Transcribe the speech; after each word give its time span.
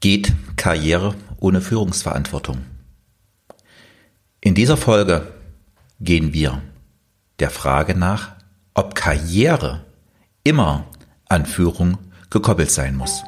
Geht 0.00 0.32
Karriere 0.56 1.14
ohne 1.40 1.60
Führungsverantwortung? 1.60 2.62
In 4.40 4.54
dieser 4.54 4.78
Folge 4.78 5.30
gehen 6.00 6.32
wir 6.32 6.62
der 7.38 7.50
Frage 7.50 7.94
nach, 7.94 8.32
ob 8.72 8.94
Karriere 8.94 9.84
immer 10.42 10.86
an 11.28 11.44
Führung 11.44 11.98
gekoppelt 12.30 12.70
sein 12.70 12.96
muss. 12.96 13.22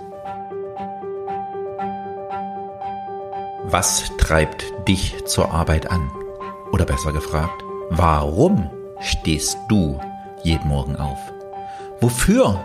Was 3.64 4.10
treibt 4.16 4.64
dich 4.88 5.26
zur 5.26 5.52
Arbeit 5.52 5.90
an? 5.90 6.10
Oder 6.72 6.86
besser 6.86 7.12
gefragt, 7.12 7.62
warum 7.90 8.70
stehst 9.02 9.58
du 9.68 10.00
jeden 10.42 10.68
Morgen 10.68 10.96
auf? 10.96 11.18
Wofür 12.00 12.64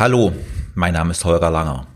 Hallo, 0.00 0.32
mein 0.74 0.94
Name 0.94 1.10
ist 1.10 1.26
Holger 1.26 1.50
Langer. 1.50 1.86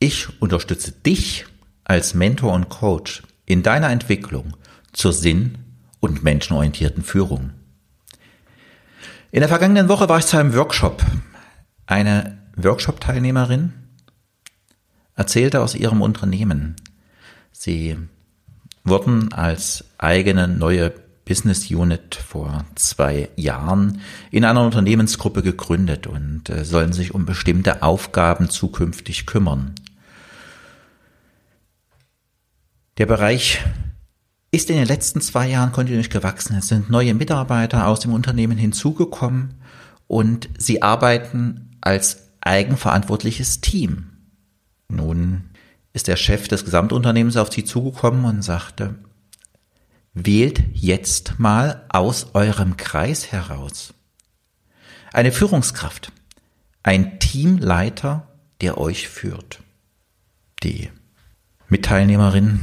Ich 0.00 0.42
unterstütze 0.42 0.90
dich 0.90 1.46
als 1.84 2.12
Mentor 2.12 2.52
und 2.54 2.70
Coach 2.70 3.22
in 3.46 3.62
deiner 3.62 3.90
Entwicklung 3.90 4.56
zur 4.92 5.12
sinn- 5.12 5.58
und 6.00 6.24
menschenorientierten 6.24 7.04
Führung. 7.04 7.52
In 9.30 9.38
der 9.38 9.48
vergangenen 9.48 9.88
Woche 9.88 10.08
war 10.08 10.18
ich 10.18 10.26
zu 10.26 10.38
einem 10.38 10.56
Workshop. 10.56 11.06
Eine 11.86 12.36
Workshop-Teilnehmerin 12.56 13.74
erzählte 15.14 15.60
aus 15.60 15.76
ihrem 15.76 16.02
Unternehmen. 16.02 16.74
Sie 17.52 17.96
wurden 18.82 19.32
als 19.32 19.84
eigene 19.98 20.48
neue 20.48 20.92
Business 21.30 21.70
Unit 21.70 22.16
vor 22.16 22.64
zwei 22.74 23.28
Jahren 23.36 24.00
in 24.32 24.44
einer 24.44 24.64
Unternehmensgruppe 24.64 25.44
gegründet 25.44 26.08
und 26.08 26.50
äh, 26.50 26.64
sollen 26.64 26.92
sich 26.92 27.14
um 27.14 27.24
bestimmte 27.24 27.84
Aufgaben 27.84 28.50
zukünftig 28.50 29.26
kümmern. 29.26 29.76
Der 32.98 33.06
Bereich 33.06 33.60
ist 34.50 34.70
in 34.70 34.76
den 34.76 34.88
letzten 34.88 35.20
zwei 35.20 35.46
Jahren 35.46 35.70
kontinuierlich 35.70 36.10
gewachsen. 36.10 36.56
Es 36.56 36.66
sind 36.66 36.90
neue 36.90 37.14
Mitarbeiter 37.14 37.86
aus 37.86 38.00
dem 38.00 38.12
Unternehmen 38.12 38.58
hinzugekommen 38.58 39.54
und 40.08 40.48
sie 40.58 40.82
arbeiten 40.82 41.76
als 41.80 42.32
eigenverantwortliches 42.40 43.60
Team. 43.60 44.10
Nun 44.88 45.44
ist 45.92 46.08
der 46.08 46.16
Chef 46.16 46.48
des 46.48 46.64
Gesamtunternehmens 46.64 47.36
auf 47.36 47.52
sie 47.52 47.62
zugekommen 47.62 48.24
und 48.24 48.42
sagte, 48.42 48.96
wählt 50.26 50.62
jetzt 50.74 51.38
mal 51.38 51.84
aus 51.88 52.34
eurem 52.34 52.76
Kreis 52.76 53.32
heraus. 53.32 53.94
Eine 55.12 55.32
Führungskraft, 55.32 56.12
ein 56.82 57.18
Teamleiter, 57.18 58.28
der 58.60 58.78
euch 58.78 59.08
führt. 59.08 59.60
Die 60.62 60.90
Mitteilnehmerin 61.68 62.60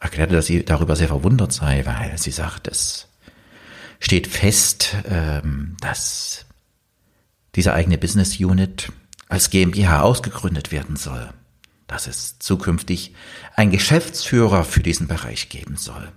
erklärte, 0.00 0.34
dass 0.34 0.46
sie 0.46 0.64
darüber 0.64 0.96
sehr 0.96 1.08
verwundert 1.08 1.52
sei, 1.52 1.84
weil 1.86 2.18
sie 2.18 2.30
sagt, 2.30 2.68
es 2.68 3.08
steht 4.00 4.26
fest, 4.26 4.96
ähm, 5.08 5.76
dass 5.80 6.46
diese 7.54 7.72
eigene 7.72 7.98
Business 7.98 8.38
Unit 8.38 8.92
als 9.28 9.50
GmbH 9.50 10.02
ausgegründet 10.02 10.70
werden 10.70 10.96
soll, 10.96 11.30
dass 11.86 12.06
es 12.06 12.38
zukünftig 12.38 13.14
ein 13.54 13.70
Geschäftsführer 13.70 14.64
für 14.64 14.82
diesen 14.82 15.06
Bereich 15.06 15.48
geben 15.48 15.76
soll. 15.76 16.12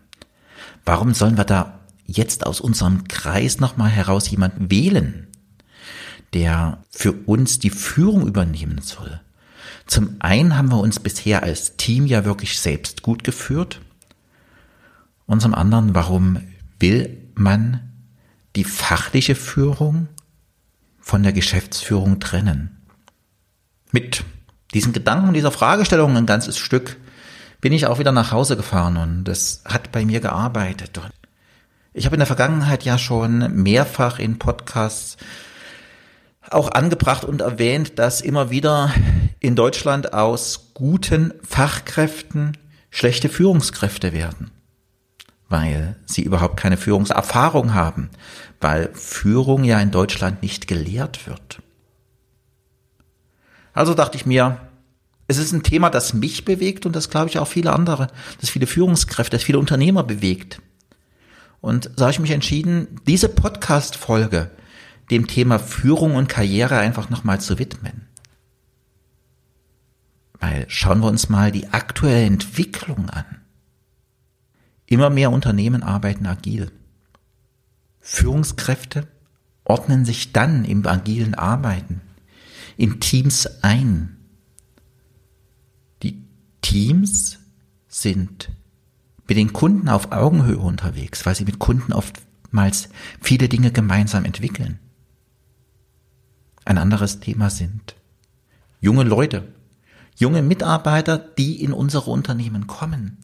Warum 0.86 1.14
sollen 1.14 1.38
wir 1.38 1.46
da 1.46 1.80
jetzt 2.06 2.46
aus 2.46 2.60
unserem 2.60 3.08
Kreis 3.08 3.60
nochmal 3.60 3.90
heraus 3.90 4.30
jemanden 4.30 4.72
wählen, 4.72 5.28
der 6.34 6.84
für 6.90 7.12
uns 7.12 7.60
die 7.60 7.70
Führung 7.70 8.28
übernehmen 8.28 8.82
soll? 8.82 9.22
Zum 9.86 10.16
einen 10.20 10.56
haben 10.56 10.72
wir 10.72 10.80
uns 10.80 11.00
bisher 11.00 11.44
als 11.44 11.78
Team 11.78 12.06
ja 12.06 12.26
wirklich 12.26 12.60
selbst 12.60 13.02
gut 13.02 13.24
geführt. 13.24 13.82
Und 15.26 15.42
zum 15.42 15.54
anderen, 15.54 15.96
warum 15.96 16.42
will 16.80 17.18
man 17.36 17.92
die 18.56 18.64
fachliche 18.64 19.36
Führung 19.36 20.08
von 21.00 21.24
der 21.24 21.34
Geschäftsführung 21.34 22.20
trennen? 22.20 22.78
Mit 23.92 24.24
diesen 24.74 24.94
Gedanken, 24.94 25.34
dieser 25.34 25.52
Fragestellung 25.52 26.16
ein 26.16 26.26
ganzes 26.26 26.58
Stück 26.58 26.98
bin 27.62 27.74
ich 27.74 27.88
auch 27.88 28.00
wieder 28.00 28.12
nach 28.12 28.32
Hause 28.32 28.56
gefahren 28.56 28.98
und 28.98 29.28
es 29.28 29.64
hat 29.66 29.92
bei 29.92 30.06
mir 30.06 30.20
gearbeitet. 30.20 31.00
Ich 31.94 32.06
habe 32.06 32.16
in 32.16 32.20
der 32.20 32.28
Vergangenheit 32.28 32.84
ja 32.84 32.98
schon 32.98 33.64
mehrfach 33.64 34.20
in 34.20 34.40
Podcasts 34.40 35.18
auch 36.50 36.72
angebracht 36.72 37.26
und 37.26 37.42
erwähnt, 37.42 38.00
dass 38.00 38.22
immer 38.22 38.50
wieder 38.50 38.94
in 39.40 39.56
Deutschland 39.56 40.14
aus 40.14 40.72
guten 40.74 41.34
Fachkräften 41.48 42.58
schlechte 42.90 43.30
Führungskräfte 43.30 44.14
werden, 44.14 44.52
weil 45.48 45.96
sie 46.06 46.24
überhaupt 46.24 46.58
keine 46.58 46.78
Führungserfahrung 46.78 47.74
haben, 47.74 48.10
weil 48.62 48.90
Führung 48.94 49.64
ja 49.64 49.80
in 49.80 49.92
Deutschland 49.92 50.42
nicht 50.42 50.68
gelehrt 50.68 51.28
wird. 51.28 51.60
Also 53.80 53.94
dachte 53.94 54.18
ich 54.18 54.26
mir, 54.26 54.60
es 55.28 55.38
ist 55.38 55.54
ein 55.54 55.64
Thema, 55.64 55.90
das 55.90 56.14
mich 56.14 56.44
bewegt 56.44 56.86
und 56.86 56.98
das 56.98 57.10
glaube 57.10 57.30
ich 57.30 57.40
auch 57.40 57.48
viele 57.48 57.72
andere, 57.72 58.08
das 58.42 58.50
viele 58.50 58.68
Führungskräfte, 58.68 59.38
das 59.38 59.44
viele 59.46 59.58
Unternehmer 59.58 60.04
bewegt. 60.04 60.62
Und 61.62 61.90
so 61.96 62.02
habe 62.04 62.12
ich 62.12 62.20
mich 62.20 62.32
entschieden, 62.32 63.00
diese 63.08 63.30
Podcast-Folge 63.30 64.52
dem 65.12 65.28
Thema 65.28 65.60
Führung 65.60 66.16
und 66.16 66.28
Karriere 66.28 66.78
einfach 66.78 67.10
nochmal 67.10 67.40
zu 67.40 67.58
widmen. 67.58 68.06
Weil 70.42 70.66
schauen 70.68 71.00
wir 71.00 71.08
uns 71.08 71.30
mal 71.30 71.54
die 71.54 71.70
aktuelle 71.70 72.26
Entwicklung 72.26 73.10
an. 73.10 73.24
Immer 74.88 75.10
mehr 75.10 75.32
Unternehmen 75.32 75.84
arbeiten 75.84 76.26
agil. 76.26 76.70
Führungskräfte 78.02 79.08
ordnen 79.64 80.04
sich 80.04 80.34
dann 80.34 80.66
im 80.66 80.86
agilen 80.86 81.34
Arbeiten 81.34 82.02
in 82.80 83.02
Teams 83.02 83.62
ein. 83.62 84.16
Die 86.02 86.24
Teams 86.62 87.38
sind 87.90 88.52
mit 89.28 89.38
den 89.38 89.52
Kunden 89.52 89.90
auf 89.90 90.14
Augenhöhe 90.14 90.58
unterwegs, 90.58 91.26
weil 91.26 91.36
sie 91.36 91.44
mit 91.44 91.60
Kunden 91.60 91.92
oftmals 91.92 92.88
viele 93.20 93.50
Dinge 93.50 93.74
gemeinsam 93.74 94.24
entwickeln. 94.24 94.80
Ein 96.64 96.78
anderes 96.78 97.20
Thema 97.20 97.50
sind 97.50 97.98
junge 98.80 99.04
Leute, 99.04 99.54
junge 100.16 100.42
Mitarbeiter, 100.42 101.18
die 101.18 101.62
in 101.62 101.74
unsere 101.74 102.10
Unternehmen 102.10 102.66
kommen. 102.66 103.18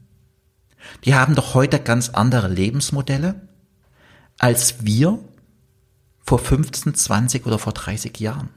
Die 1.06 1.16
haben 1.16 1.34
doch 1.34 1.54
heute 1.54 1.80
ganz 1.80 2.10
andere 2.10 2.50
Lebensmodelle 2.50 3.48
als 4.38 4.84
wir 4.84 5.18
vor 6.20 6.40
15, 6.40 6.94
20 6.94 7.46
oder 7.46 7.58
vor 7.58 7.72
30 7.72 8.20
Jahren. 8.20 8.50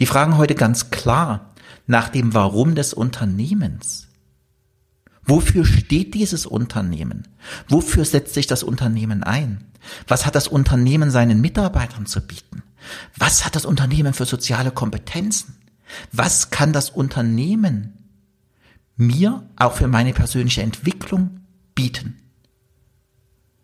Die 0.00 0.06
fragen 0.06 0.36
heute 0.36 0.54
ganz 0.54 0.90
klar 0.90 1.54
nach 1.86 2.08
dem 2.08 2.34
Warum 2.34 2.74
des 2.74 2.94
Unternehmens. 2.94 4.08
Wofür 5.24 5.66
steht 5.66 6.14
dieses 6.14 6.46
Unternehmen? 6.46 7.28
Wofür 7.68 8.04
setzt 8.04 8.34
sich 8.34 8.46
das 8.46 8.62
Unternehmen 8.62 9.22
ein? 9.22 9.64
Was 10.06 10.24
hat 10.24 10.34
das 10.34 10.48
Unternehmen 10.48 11.10
seinen 11.10 11.40
Mitarbeitern 11.40 12.06
zu 12.06 12.20
bieten? 12.20 12.62
Was 13.16 13.44
hat 13.44 13.56
das 13.56 13.64
Unternehmen 13.64 14.14
für 14.14 14.24
soziale 14.24 14.70
Kompetenzen? 14.70 15.56
Was 16.12 16.50
kann 16.50 16.72
das 16.72 16.90
Unternehmen 16.90 17.94
mir 18.96 19.48
auch 19.56 19.74
für 19.74 19.88
meine 19.88 20.12
persönliche 20.12 20.62
Entwicklung 20.62 21.40
bieten? 21.74 22.18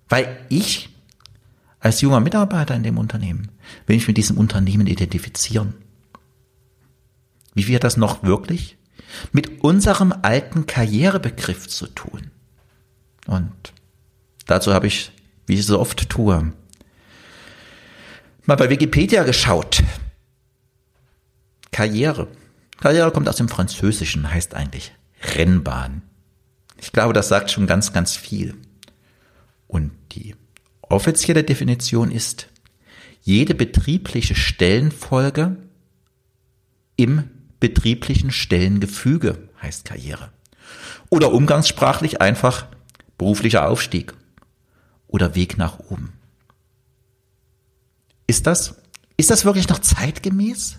Weil 0.08 0.44
ich 0.48 0.90
als 1.80 2.00
junger 2.00 2.20
Mitarbeiter 2.20 2.74
in 2.74 2.82
dem 2.82 2.98
Unternehmen 2.98 3.50
will 3.86 3.96
ich 3.96 4.06
mit 4.06 4.16
diesem 4.16 4.38
Unternehmen 4.38 4.86
identifizieren. 4.86 5.74
Wie 7.54 7.66
wir 7.66 7.80
das 7.80 7.96
noch 7.96 8.22
wirklich 8.22 8.76
mit 9.32 9.62
unserem 9.62 10.12
alten 10.22 10.66
Karrierebegriff 10.66 11.68
zu 11.68 11.86
tun. 11.86 12.30
Und 13.26 13.52
dazu 14.46 14.74
habe 14.74 14.86
ich, 14.86 15.12
wie 15.46 15.54
ich 15.54 15.66
so 15.66 15.78
oft 15.78 16.08
tue, 16.08 16.52
mal 18.44 18.56
bei 18.56 18.70
Wikipedia 18.70 19.22
geschaut. 19.22 19.82
Karriere 21.70 22.28
Karriere 22.84 23.12
kommt 23.12 23.28
aus 23.28 23.36
dem 23.36 23.48
Französischen, 23.48 24.30
heißt 24.30 24.54
eigentlich 24.54 24.92
Rennbahn. 25.36 26.02
Ich 26.80 26.92
glaube, 26.92 27.14
das 27.14 27.28
sagt 27.28 27.50
schon 27.50 27.66
ganz, 27.66 27.92
ganz 27.92 28.16
viel. 28.16 28.54
Und 29.66 29.92
die 30.12 30.34
offizielle 30.82 31.44
Definition 31.44 32.10
ist, 32.10 32.48
jede 33.22 33.54
betriebliche 33.54 34.34
Stellenfolge 34.34 35.56
im 36.96 37.30
betrieblichen 37.60 38.30
Stellengefüge 38.30 39.48
heißt 39.62 39.84
Karriere. 39.84 40.32
Oder 41.10 41.32
umgangssprachlich 41.32 42.20
einfach 42.20 42.66
beruflicher 43.18 43.68
Aufstieg 43.68 44.14
oder 45.06 45.34
Weg 45.34 45.58
nach 45.58 45.78
oben. 45.78 46.12
Ist 48.26 48.46
das, 48.46 48.76
ist 49.16 49.30
das 49.30 49.44
wirklich 49.44 49.68
noch 49.68 49.78
zeitgemäß? 49.78 50.78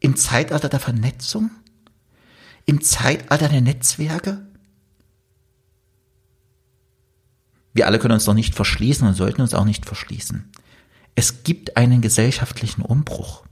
Im 0.00 0.16
Zeitalter 0.16 0.68
der 0.68 0.80
Vernetzung? 0.80 1.50
Im 2.66 2.80
Zeitalter 2.82 3.48
der 3.48 3.60
Netzwerke? 3.60 4.46
Wir 7.72 7.86
alle 7.86 7.98
können 7.98 8.14
uns 8.14 8.24
doch 8.24 8.34
nicht 8.34 8.54
verschließen 8.54 9.06
und 9.06 9.14
sollten 9.14 9.42
uns 9.42 9.54
auch 9.54 9.64
nicht 9.64 9.86
verschließen. 9.86 10.50
Es 11.14 11.42
gibt 11.42 11.76
einen 11.76 12.00
gesellschaftlichen 12.00 12.82
Umbruch. 12.82 13.44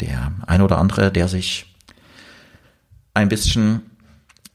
Der 0.00 0.32
ein 0.46 0.60
oder 0.60 0.78
andere, 0.78 1.12
der 1.12 1.28
sich 1.28 1.74
ein 3.14 3.28
bisschen 3.28 3.82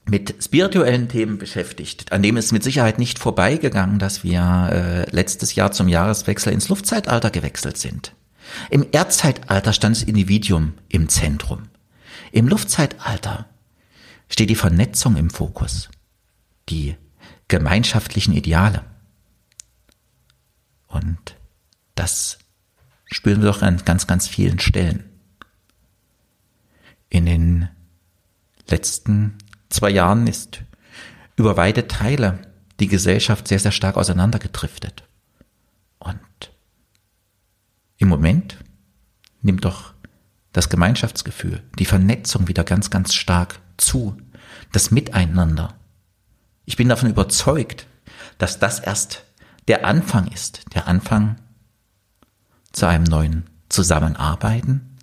mit 0.04 0.34
spirituellen 0.42 1.08
Themen 1.08 1.38
beschäftigt, 1.38 2.12
an 2.12 2.22
dem 2.22 2.36
ist 2.36 2.52
mit 2.52 2.62
Sicherheit 2.62 2.98
nicht 2.98 3.18
vorbeigegangen, 3.18 3.98
dass 3.98 4.24
wir 4.24 4.70
äh, 4.72 5.10
letztes 5.10 5.54
Jahr 5.54 5.72
zum 5.72 5.88
Jahreswechsel 5.88 6.52
ins 6.52 6.68
Luftzeitalter 6.68 7.30
gewechselt 7.30 7.76
sind. 7.76 8.14
Im 8.70 8.86
Erdzeitalter 8.90 9.72
stand 9.72 9.96
das 9.96 10.02
Individuum 10.02 10.74
im 10.88 11.08
Zentrum. 11.08 11.68
Im 12.32 12.48
Luftzeitalter 12.48 13.46
steht 14.28 14.50
die 14.50 14.56
Vernetzung 14.56 15.16
im 15.16 15.30
Fokus, 15.30 15.90
die 16.68 16.96
gemeinschaftlichen 17.48 18.34
Ideale. 18.34 18.84
Und 20.86 21.36
das 21.94 22.38
spüren 23.06 23.42
wir 23.42 23.50
doch 23.50 23.62
an 23.62 23.82
ganz, 23.84 24.06
ganz 24.06 24.28
vielen 24.28 24.58
Stellen. 24.58 25.09
In 27.10 27.26
den 27.26 27.68
letzten 28.68 29.36
zwei 29.68 29.90
Jahren 29.90 30.26
ist 30.26 30.62
über 31.36 31.56
weite 31.56 31.88
Teile 31.88 32.38
die 32.78 32.86
Gesellschaft 32.86 33.48
sehr, 33.48 33.58
sehr 33.58 33.72
stark 33.72 33.96
auseinandergedriftet. 33.96 35.04
Und 35.98 36.52
im 37.98 38.08
Moment 38.08 38.56
nimmt 39.42 39.64
doch 39.64 39.92
das 40.52 40.68
Gemeinschaftsgefühl, 40.68 41.62
die 41.78 41.84
Vernetzung 41.84 42.48
wieder 42.48 42.64
ganz, 42.64 42.90
ganz 42.90 43.14
stark 43.14 43.60
zu, 43.76 44.16
das 44.72 44.90
Miteinander. 44.90 45.74
Ich 46.64 46.76
bin 46.76 46.88
davon 46.88 47.10
überzeugt, 47.10 47.86
dass 48.38 48.58
das 48.58 48.78
erst 48.78 49.24
der 49.68 49.84
Anfang 49.84 50.28
ist, 50.28 50.62
der 50.74 50.86
Anfang 50.86 51.36
zu 52.72 52.86
einem 52.86 53.04
neuen 53.04 53.50
Zusammenarbeiten, 53.68 54.96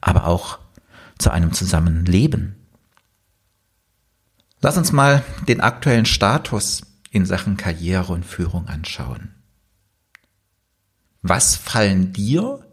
aber 0.00 0.26
auch 0.26 0.58
zu 1.18 1.30
einem 1.30 1.52
Zusammenleben. 1.52 2.56
Lass 4.60 4.76
uns 4.76 4.92
mal 4.92 5.22
den 5.48 5.60
aktuellen 5.60 6.06
Status 6.06 6.82
in 7.10 7.26
Sachen 7.26 7.56
Karriere 7.56 8.12
und 8.12 8.24
Führung 8.24 8.68
anschauen. 8.68 9.34
Was 11.22 11.56
fallen 11.56 12.12
dir 12.12 12.64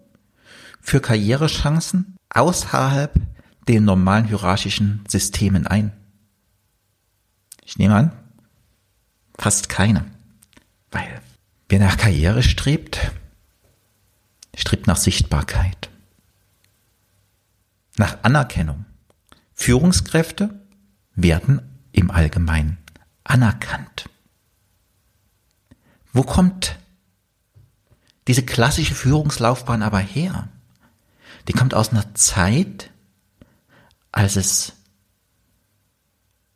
für 0.81 1.01
Karrierechancen 1.01 2.17
außerhalb 2.29 3.19
den 3.67 3.85
normalen 3.85 4.25
hierarchischen 4.25 5.03
Systemen 5.07 5.65
ein? 5.65 5.91
Ich 7.65 7.77
nehme 7.77 7.95
an, 7.95 8.11
fast 9.37 9.69
keine. 9.69 10.05
Weil 10.91 11.21
wer 11.69 11.79
nach 11.79 11.97
Karriere 11.97 12.43
strebt, 12.43 13.11
strebt 14.55 14.87
nach 14.87 14.97
Sichtbarkeit, 14.97 15.89
nach 17.97 18.17
Anerkennung. 18.23 18.85
Führungskräfte 19.53 20.61
werden 21.15 21.61
im 21.91 22.11
Allgemeinen 22.11 22.77
anerkannt. 23.23 24.09
Wo 26.11 26.23
kommt 26.23 26.77
diese 28.27 28.43
klassische 28.43 28.95
Führungslaufbahn 28.95 29.81
aber 29.81 29.99
her? 29.99 30.49
Die 31.47 31.53
kommt 31.53 31.73
aus 31.73 31.89
einer 31.89 32.13
Zeit, 32.15 32.91
als 34.11 34.35
es 34.35 34.73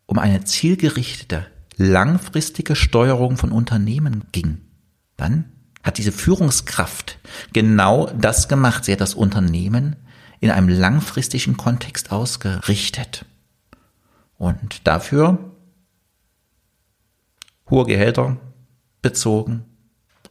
um 0.06 0.20
eine 0.20 0.44
zielgerichtete, 0.46 1.46
langfristige 1.76 2.76
Steuerung 2.76 3.38
von 3.38 3.52
Unternehmen 3.52 4.26
ging. 4.32 4.62
Dann 5.18 5.52
hat 5.84 5.98
diese 5.98 6.12
Führungskraft 6.12 7.20
genau 7.54 8.08
das 8.08 8.48
gemacht. 8.48 8.86
Sie 8.86 8.94
hat 8.94 9.02
das 9.02 9.14
Unternehmen 9.14 9.96
in 10.40 10.52
einem 10.52 10.70
langfristigen 10.70 11.58
Kontext 11.58 12.12
ausgerichtet. 12.12 13.26
Und 14.38 14.88
dafür 14.88 15.40
hohe 17.70 17.86
Gehälter 17.86 18.38
bezogen, 19.02 19.66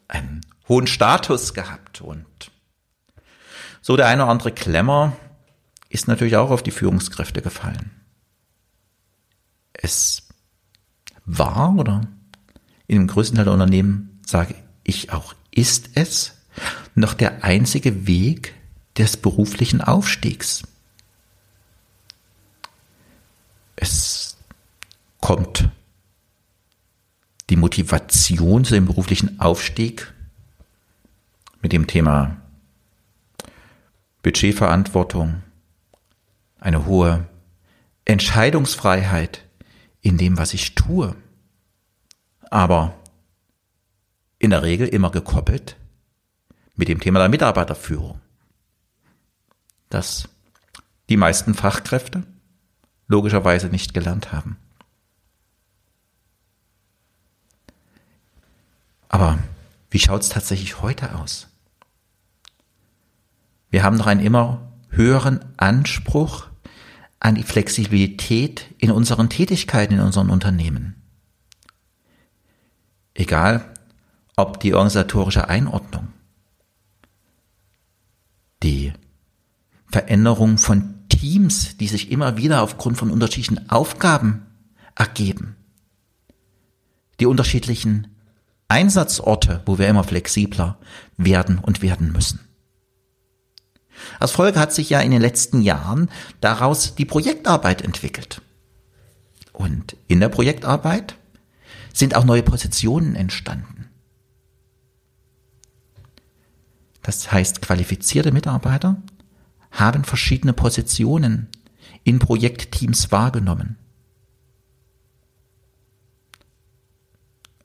einen 0.08 0.40
hohen 0.68 0.86
Status 0.86 1.54
gehabt 1.54 2.00
und 2.00 2.26
so 3.86 3.96
der 3.96 4.08
eine 4.08 4.22
oder 4.22 4.32
andere 4.32 4.50
Klemmer 4.50 5.16
ist 5.88 6.08
natürlich 6.08 6.36
auch 6.36 6.50
auf 6.50 6.64
die 6.64 6.72
Führungskräfte 6.72 7.40
gefallen. 7.40 7.92
Es 9.72 10.26
war 11.24 11.74
oder 11.76 12.00
in 12.88 12.96
dem 12.98 13.06
größten 13.06 13.36
Teil 13.36 13.44
der 13.44 13.54
Unternehmen 13.54 14.20
sage 14.26 14.56
ich 14.82 15.12
auch, 15.12 15.34
ist 15.52 15.90
es 15.94 16.34
noch 16.96 17.14
der 17.14 17.44
einzige 17.44 18.08
Weg 18.08 18.55
des 18.98 19.16
beruflichen 19.16 19.80
Aufstiegs. 19.80 20.62
Es 23.76 24.36
kommt 25.20 25.68
die 27.50 27.56
Motivation 27.56 28.64
zu 28.64 28.74
dem 28.74 28.86
beruflichen 28.86 29.38
Aufstieg 29.40 30.12
mit 31.62 31.72
dem 31.72 31.86
Thema 31.86 32.36
Budgetverantwortung, 34.22 35.42
eine 36.58 36.86
hohe 36.86 37.28
Entscheidungsfreiheit 38.04 39.44
in 40.00 40.18
dem, 40.18 40.38
was 40.38 40.54
ich 40.54 40.74
tue, 40.74 41.14
aber 42.50 42.96
in 44.38 44.50
der 44.50 44.62
Regel 44.62 44.88
immer 44.88 45.10
gekoppelt 45.10 45.76
mit 46.74 46.88
dem 46.88 47.00
Thema 47.00 47.20
der 47.20 47.28
Mitarbeiterführung, 47.28 48.20
das 49.88 50.28
die 51.08 51.16
meisten 51.16 51.54
Fachkräfte 51.54 52.24
logischerweise 53.08 53.68
nicht 53.68 53.94
gelernt 53.94 54.32
haben. 54.32 54.56
Aber 59.08 59.38
wie 59.90 59.98
schaut 59.98 60.22
es 60.22 60.28
tatsächlich 60.28 60.82
heute 60.82 61.14
aus? 61.14 61.48
Wir 63.70 63.82
haben 63.82 63.96
noch 63.96 64.06
einen 64.06 64.20
immer 64.20 64.72
höheren 64.90 65.44
Anspruch 65.56 66.48
an 67.20 67.34
die 67.34 67.42
Flexibilität 67.42 68.74
in 68.78 68.90
unseren 68.90 69.30
Tätigkeiten 69.30 69.94
in 69.94 70.00
unseren 70.00 70.30
Unternehmen. 70.30 71.02
Egal, 73.14 73.72
ob 74.36 74.60
die 74.60 74.74
organisatorische 74.74 75.48
Einordnung, 75.48 76.08
die 78.62 78.92
Veränderung 79.88 80.58
von 80.58 80.94
Teams, 81.08 81.76
die 81.76 81.88
sich 81.88 82.10
immer 82.10 82.36
wieder 82.36 82.62
aufgrund 82.62 82.98
von 82.98 83.10
unterschiedlichen 83.10 83.70
Aufgaben 83.70 84.46
ergeben, 84.94 85.56
die 87.20 87.26
unterschiedlichen 87.26 88.08
Einsatzorte, 88.68 89.62
wo 89.66 89.78
wir 89.78 89.88
immer 89.88 90.04
flexibler 90.04 90.78
werden 91.16 91.58
und 91.58 91.82
werden 91.82 92.12
müssen. 92.12 92.40
Als 94.18 94.32
Folge 94.32 94.58
hat 94.58 94.72
sich 94.72 94.90
ja 94.90 95.00
in 95.00 95.10
den 95.10 95.20
letzten 95.20 95.62
Jahren 95.62 96.10
daraus 96.40 96.94
die 96.94 97.04
Projektarbeit 97.04 97.82
entwickelt. 97.82 98.42
Und 99.52 99.96
in 100.06 100.20
der 100.20 100.28
Projektarbeit 100.28 101.16
sind 101.94 102.14
auch 102.14 102.24
neue 102.24 102.42
Positionen 102.42 103.14
entstanden. 103.14 103.88
Das 107.02 107.32
heißt, 107.32 107.62
qualifizierte 107.62 108.32
Mitarbeiter 108.32 108.96
haben 109.80 110.04
verschiedene 110.04 110.52
Positionen 110.52 111.48
in 112.04 112.18
Projektteams 112.18 113.12
wahrgenommen. 113.12 113.76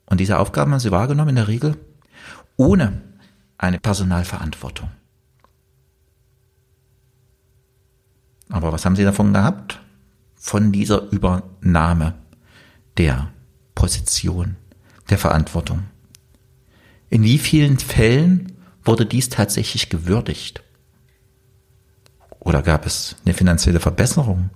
Und 0.06 0.18
diese 0.18 0.38
Aufgaben 0.38 0.72
haben 0.72 0.80
sie 0.80 0.90
wahrgenommen 0.90 1.30
in 1.30 1.36
der 1.36 1.48
Regel 1.48 1.76
ohne 2.56 3.00
eine 3.56 3.78
Personalverantwortung. 3.78 4.90
Aber 8.50 8.72
was 8.72 8.84
haben 8.84 8.96
Sie 8.96 9.04
davon 9.04 9.32
gehabt? 9.32 9.80
Von 10.34 10.72
dieser 10.72 11.10
Übernahme 11.10 12.14
der 12.98 13.32
Position, 13.74 14.56
der 15.08 15.16
Verantwortung. 15.16 15.84
In 17.08 17.22
wie 17.22 17.38
vielen 17.38 17.78
Fällen 17.78 18.52
wurde 18.84 19.06
dies 19.06 19.30
tatsächlich 19.30 19.88
gewürdigt? 19.88 20.62
Oder 22.44 22.62
gab 22.62 22.86
es 22.86 23.14
eine 23.24 23.34
finanzielle 23.34 23.78
Verbesserung 23.78 24.50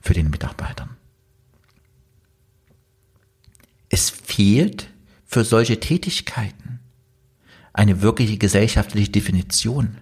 für 0.00 0.14
den 0.14 0.30
Mitarbeitern? 0.30 0.90
Es 3.88 4.10
fehlt 4.10 4.88
für 5.24 5.44
solche 5.44 5.80
Tätigkeiten 5.80 6.80
eine 7.72 8.00
wirkliche 8.00 8.38
gesellschaftliche 8.38 9.10
Definition 9.10 9.98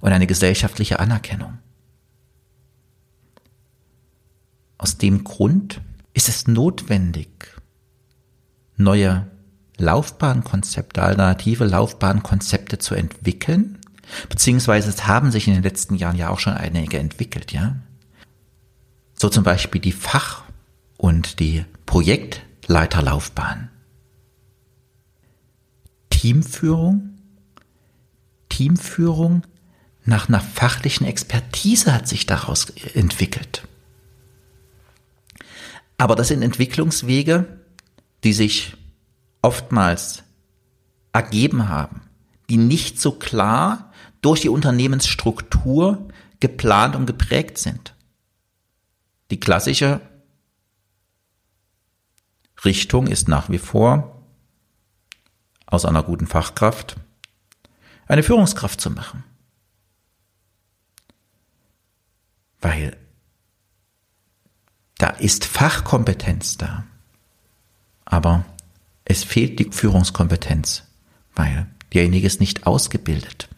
und 0.00 0.12
eine 0.12 0.26
gesellschaftliche 0.26 1.00
Anerkennung. 1.00 1.58
Aus 4.78 4.98
dem 4.98 5.24
Grund 5.24 5.80
ist 6.14 6.28
es 6.28 6.46
notwendig, 6.46 7.28
neue 8.76 9.26
Laufbahnkonzepte, 9.78 11.02
alternative 11.02 11.64
Laufbahnkonzepte 11.64 12.78
zu 12.78 12.94
entwickeln, 12.94 13.78
beziehungsweise 14.28 14.88
es 14.88 15.06
haben 15.06 15.30
sich 15.30 15.48
in 15.48 15.54
den 15.54 15.62
letzten 15.62 15.94
Jahren 15.94 16.16
ja 16.16 16.28
auch 16.30 16.38
schon 16.38 16.54
einige 16.54 16.98
entwickelt, 16.98 17.52
ja. 17.52 17.76
So 19.14 19.28
zum 19.28 19.44
Beispiel 19.44 19.80
die 19.80 19.92
Fach- 19.92 20.42
und 20.96 21.38
die 21.40 21.64
Projektleiterlaufbahn. 21.86 23.70
Teamführung, 26.10 27.18
Teamführung 28.48 29.42
nach 30.04 30.28
einer 30.28 30.40
fachlichen 30.40 31.06
Expertise 31.06 31.92
hat 31.92 32.08
sich 32.08 32.26
daraus 32.26 32.70
entwickelt. 32.94 33.66
Aber 35.98 36.16
das 36.16 36.28
sind 36.28 36.42
Entwicklungswege, 36.42 37.60
die 38.24 38.32
sich 38.32 38.76
oftmals 39.40 40.24
ergeben 41.12 41.68
haben, 41.68 42.02
die 42.48 42.56
nicht 42.56 43.00
so 43.00 43.12
klar 43.12 43.91
durch 44.22 44.40
die 44.40 44.48
Unternehmensstruktur 44.48 46.08
geplant 46.40 46.96
und 46.96 47.06
geprägt 47.06 47.58
sind. 47.58 47.94
Die 49.30 49.38
klassische 49.38 50.00
Richtung 52.64 53.06
ist 53.06 53.28
nach 53.28 53.50
wie 53.50 53.58
vor 53.58 54.22
aus 55.66 55.84
einer 55.84 56.02
guten 56.02 56.26
Fachkraft 56.26 56.96
eine 58.06 58.22
Führungskraft 58.22 58.80
zu 58.80 58.90
machen. 58.90 59.24
Weil 62.60 62.96
da 64.98 65.08
ist 65.08 65.44
Fachkompetenz 65.44 66.58
da. 66.58 66.84
Aber 68.04 68.44
es 69.04 69.24
fehlt 69.24 69.58
die 69.58 69.70
Führungskompetenz, 69.72 70.84
weil 71.34 71.66
derjenige 71.92 72.26
ist 72.26 72.40
nicht 72.40 72.66
ausgebildet. 72.66 73.48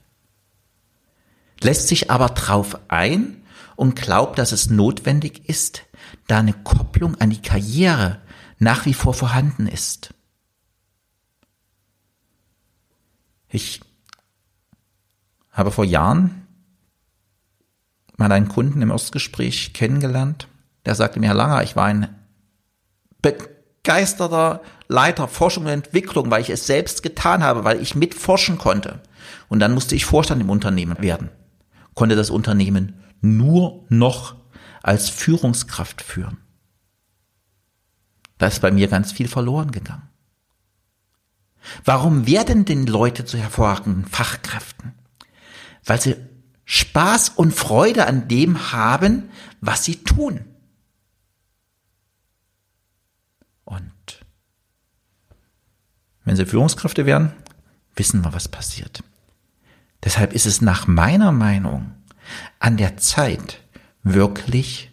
Lässt 1.64 1.88
sich 1.88 2.10
aber 2.10 2.28
drauf 2.28 2.78
ein 2.88 3.42
und 3.74 3.96
glaubt, 3.96 4.38
dass 4.38 4.52
es 4.52 4.68
notwendig 4.68 5.48
ist, 5.48 5.82
da 6.26 6.38
eine 6.38 6.52
Kopplung 6.52 7.14
an 7.20 7.30
die 7.30 7.40
Karriere 7.40 8.20
nach 8.58 8.84
wie 8.84 8.92
vor 8.92 9.14
vorhanden 9.14 9.66
ist. 9.66 10.12
Ich 13.48 13.80
habe 15.52 15.70
vor 15.70 15.86
Jahren 15.86 16.46
mal 18.16 18.30
einen 18.30 18.48
Kunden 18.48 18.82
im 18.82 18.90
Ostgespräch 18.90 19.72
kennengelernt, 19.72 20.48
der 20.84 20.94
sagte 20.94 21.18
mir, 21.18 21.28
Herr 21.28 21.34
Langer, 21.34 21.62
ich 21.62 21.76
war 21.76 21.86
ein 21.86 22.14
begeisterter 23.22 24.60
Leiter 24.88 25.28
Forschung 25.28 25.64
und 25.64 25.70
Entwicklung, 25.70 26.30
weil 26.30 26.42
ich 26.42 26.50
es 26.50 26.66
selbst 26.66 27.02
getan 27.02 27.42
habe, 27.42 27.64
weil 27.64 27.80
ich 27.80 27.94
mitforschen 27.94 28.58
konnte. 28.58 29.00
Und 29.48 29.60
dann 29.60 29.72
musste 29.72 29.94
ich 29.94 30.04
Vorstand 30.04 30.42
im 30.42 30.50
Unternehmen 30.50 31.00
werden, 31.00 31.30
konnte 31.94 32.16
das 32.16 32.30
Unternehmen 32.30 33.00
nur 33.20 33.84
noch 33.88 34.36
als 34.82 35.08
Führungskraft 35.08 36.02
führen. 36.02 36.38
Da 38.38 38.48
ist 38.48 38.60
bei 38.60 38.70
mir 38.70 38.88
ganz 38.88 39.12
viel 39.12 39.28
verloren 39.28 39.70
gegangen. 39.70 40.08
Warum 41.84 42.26
werden 42.26 42.64
denn 42.64 42.86
Leute 42.86 43.24
zu 43.24 43.38
hervorragenden 43.38 44.04
Fachkräften? 44.04 44.92
Weil 45.84 46.00
sie 46.00 46.16
Spaß 46.66 47.30
und 47.30 47.54
Freude 47.54 48.06
an 48.06 48.28
dem 48.28 48.72
haben, 48.72 49.30
was 49.60 49.84
sie 49.84 49.96
tun. 49.96 50.44
Wenn 56.24 56.36
sie 56.36 56.46
Führungskräfte 56.46 57.06
werden, 57.06 57.32
wissen 57.96 58.24
wir, 58.24 58.32
was 58.32 58.48
passiert. 58.48 59.02
Deshalb 60.04 60.32
ist 60.34 60.46
es 60.46 60.60
nach 60.60 60.86
meiner 60.86 61.32
Meinung 61.32 61.92
an 62.58 62.76
der 62.76 62.96
Zeit, 62.98 63.60
wirklich 64.02 64.92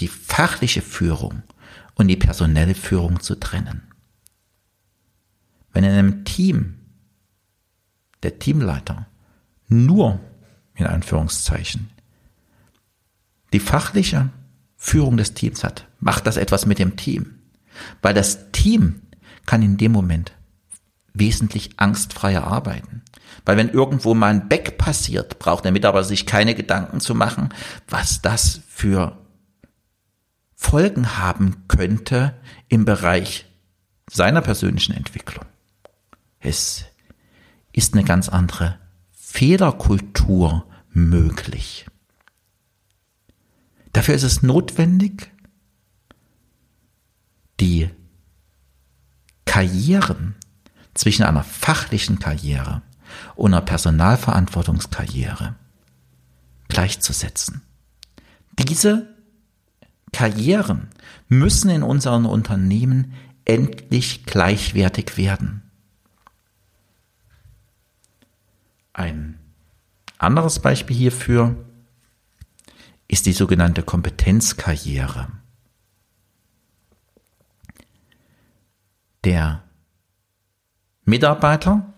die 0.00 0.08
fachliche 0.08 0.82
Führung 0.82 1.42
und 1.94 2.08
die 2.08 2.16
personelle 2.16 2.74
Führung 2.74 3.20
zu 3.20 3.34
trennen. 3.34 3.82
Wenn 5.72 5.84
in 5.84 5.90
einem 5.90 6.24
Team 6.24 6.78
der 8.22 8.38
Teamleiter 8.38 9.06
nur, 9.68 10.20
in 10.74 10.86
Anführungszeichen, 10.86 11.90
die 13.52 13.60
fachliche 13.60 14.30
Führung 14.76 15.16
des 15.16 15.34
Teams 15.34 15.64
hat, 15.64 15.86
macht 16.00 16.26
das 16.26 16.36
etwas 16.36 16.66
mit 16.66 16.78
dem 16.78 16.96
Team. 16.96 17.38
Weil 18.02 18.14
das 18.14 18.50
Team 18.52 19.02
kann 19.46 19.62
in 19.62 19.76
dem 19.76 19.92
Moment 19.92 20.32
wesentlich 21.14 21.78
angstfreier 21.78 22.44
arbeiten. 22.44 23.02
Weil 23.44 23.56
wenn 23.56 23.68
irgendwo 23.68 24.14
mal 24.14 24.28
ein 24.28 24.48
Back 24.48 24.78
passiert, 24.78 25.38
braucht 25.38 25.64
der 25.64 25.72
Mitarbeiter 25.72 26.04
sich 26.04 26.26
keine 26.26 26.54
Gedanken 26.54 27.00
zu 27.00 27.14
machen, 27.14 27.50
was 27.88 28.22
das 28.22 28.60
für 28.68 29.16
Folgen 30.54 31.18
haben 31.18 31.68
könnte 31.68 32.34
im 32.68 32.84
Bereich 32.84 33.46
seiner 34.10 34.40
persönlichen 34.40 34.94
Entwicklung. 34.94 35.44
Es 36.40 36.84
ist 37.72 37.94
eine 37.94 38.04
ganz 38.04 38.28
andere 38.28 38.78
Fehlerkultur 39.12 40.66
möglich. 40.90 41.86
Dafür 43.92 44.14
ist 44.14 44.22
es 44.22 44.42
notwendig, 44.42 45.30
die 47.60 47.90
Karrieren 49.44 50.36
zwischen 50.94 51.24
einer 51.24 51.44
fachlichen 51.44 52.18
Karriere 52.18 52.82
und 53.34 53.54
einer 53.54 53.62
Personalverantwortungskarriere 53.62 55.54
gleichzusetzen. 56.68 57.62
Diese 58.58 59.14
Karrieren 60.12 60.88
müssen 61.28 61.70
in 61.70 61.82
unseren 61.82 62.26
Unternehmen 62.26 63.14
endlich 63.44 64.24
gleichwertig 64.24 65.16
werden. 65.16 65.62
Ein 68.92 69.38
anderes 70.18 70.58
Beispiel 70.58 70.96
hierfür 70.96 71.56
ist 73.06 73.26
die 73.26 73.32
sogenannte 73.32 73.82
Kompetenzkarriere. 73.82 75.28
Der 79.24 79.62
Mitarbeiter 81.04 81.94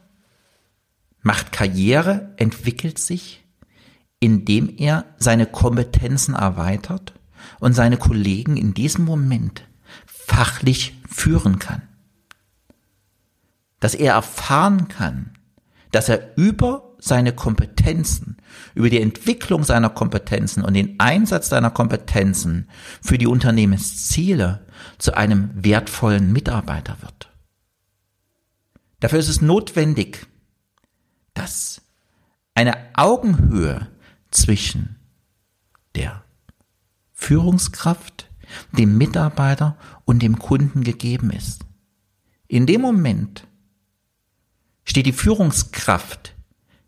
macht 1.23 1.53
Karriere, 1.53 2.33
entwickelt 2.37 2.99
sich, 2.99 3.45
indem 4.21 4.75
er 4.77 5.07
seine 5.17 5.47
Kompetenzen 5.47 6.35
erweitert 6.35 7.15
und 7.59 7.75
seine 7.75 7.97
Kollegen 7.97 8.57
in 8.57 8.75
diesem 8.75 9.05
Moment 9.05 9.67
fachlich 10.07 10.95
führen 11.09 11.59
kann. 11.59 11.83
Dass 13.81 13.95
er 13.95 14.15
erfahren 14.15 14.89
kann, 14.89 15.39
dass 15.91 16.09
er 16.09 16.37
über 16.37 16.91
seine 16.99 17.33
Kompetenzen, 17.33 18.37
über 18.75 18.91
die 18.91 19.01
Entwicklung 19.01 19.65
seiner 19.65 19.89
Kompetenzen 19.89 20.63
und 20.63 20.75
den 20.75 21.01
Einsatz 21.01 21.49
seiner 21.49 21.71
Kompetenzen 21.71 22.69
für 23.01 23.17
die 23.17 23.27
Unternehmensziele 23.27 24.67
zu 24.99 25.15
einem 25.15 25.51
wertvollen 25.55 26.31
Mitarbeiter 26.33 26.99
wird. 27.01 27.31
Dafür 29.01 29.19
ist 29.19 29.29
es 29.29 29.41
notwendig, 29.41 30.27
dass 31.35 31.83
eine 32.55 32.77
Augenhöhe 32.95 33.89
zwischen 34.31 34.97
der 35.95 36.25
Führungskraft, 37.13 38.29
dem 38.73 38.99
Mitarbeiter 38.99 39.77
und 40.05 40.23
dem 40.23 40.39
Kunden 40.39 40.83
gegeben 40.83 41.31
ist. 41.31 41.65
In 42.49 42.67
dem 42.67 42.81
Moment 42.81 43.47
steht 44.85 45.07
die 45.07 45.13
Führungskraft 45.13 46.35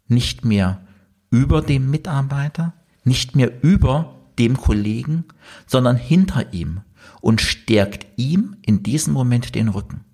nicht 0.09 0.45
mehr 0.45 0.85
über 1.31 1.63
dem 1.63 1.91
Mitarbeiter, 1.91 2.75
nicht 3.05 3.37
mehr 3.37 3.63
über 3.63 4.19
dem 4.39 4.57
Kollegen, 4.57 5.25
sondern 5.67 5.97
hinter 5.97 6.53
ihm 6.53 6.81
und 7.21 7.41
stärkt 7.41 8.07
ihm 8.17 8.57
in 8.63 8.83
diesem 8.83 9.13
Moment 9.13 9.55
den 9.55 9.69
Rücken. 9.69 10.05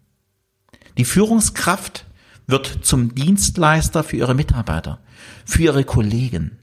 Die 0.97 1.05
Führungskraft 1.05 2.05
wird 2.49 2.85
zum 2.85 3.15
Dienstleister 3.15 4.03
für 4.03 4.17
ihre 4.17 4.35
Mitarbeiter, 4.35 4.99
für 5.45 5.63
ihre 5.63 5.85
Kollegen. 5.85 6.59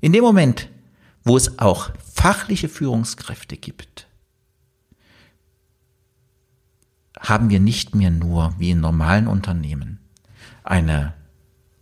In 0.00 0.12
dem 0.12 0.22
Moment, 0.22 0.68
wo 1.22 1.36
es 1.36 1.58
auch 1.58 1.90
fachliche 2.12 2.68
Führungskräfte 2.68 3.56
gibt, 3.56 4.08
haben 7.18 7.50
wir 7.50 7.60
nicht 7.60 7.94
mehr 7.94 8.10
nur 8.10 8.54
wie 8.58 8.70
in 8.70 8.80
normalen 8.80 9.28
Unternehmen 9.28 10.00
eine 10.64 11.14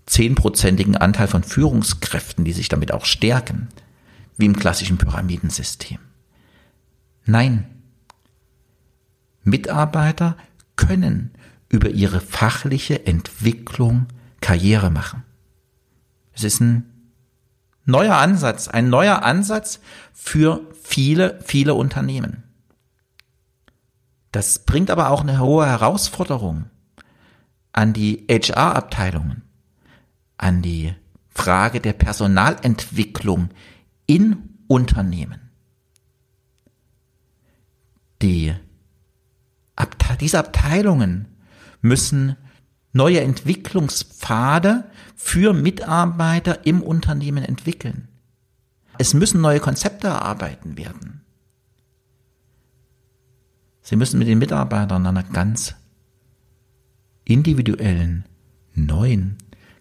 zehnprozentigen 0.05 0.97
Anteil 0.97 1.29
von 1.29 1.43
Führungskräften, 1.43 2.45
die 2.45 2.53
sich 2.53 2.69
damit 2.69 2.93
auch 2.93 3.05
stärken, 3.05 3.69
wie 4.37 4.47
im 4.47 4.57
klassischen 4.57 4.99
Pyramidensystem. 4.99 5.99
Nein, 7.25 7.67
Mitarbeiter 9.45 10.37
können 10.77 11.31
über 11.69 11.91
ihre 11.91 12.21
fachliche 12.21 13.07
Entwicklung 13.07 14.07
Karriere 14.41 14.91
machen. 14.91 15.25
Es 16.33 16.45
ist 16.45 16.61
ein 16.61 16.93
neuer 17.85 18.17
Ansatz, 18.17 18.69
ein 18.69 18.91
neuer 18.91 19.23
Ansatz 19.23 19.81
für 20.13 20.61
viele, 20.83 21.41
viele 21.45 21.75
Unternehmen. 21.75 22.45
Das 24.33 24.61
bringt 24.61 24.91
aber 24.91 25.11
auch 25.11 25.23
eine 25.23 25.41
hohe 25.41 25.67
Herausforderung 25.67 26.67
an 27.73 27.93
die 27.93 28.27
HR-Abteilungen, 28.29 29.43
an 30.37 30.63
die 30.63 30.95
Frage 31.29 31.81
der 31.81 31.93
Personalentwicklung 31.93 33.51
in 34.07 34.57
Unternehmen. 34.67 35.51
Die 38.21 38.55
Abte 39.77 40.17
diese 40.19 40.41
Abteilungen 40.41 41.38
müssen 41.81 42.37
neue 42.93 43.21
Entwicklungspfade 43.21 44.91
für 45.15 45.53
Mitarbeiter 45.53 46.67
im 46.67 46.83
Unternehmen 46.83 47.45
entwickeln. 47.45 48.09
Es 48.99 49.15
müssen 49.15 49.41
neue 49.41 49.61
Konzepte 49.61 50.09
erarbeiten 50.09 50.77
werden. 50.77 51.23
Sie 53.83 53.97
müssen 53.97 54.19
mit 54.19 54.29
den 54.29 54.39
Mitarbeitern 54.39 55.07
an 55.07 55.17
einer 55.17 55.29
ganz 55.29 55.75
individuellen, 57.25 58.25
neuen 58.75 59.39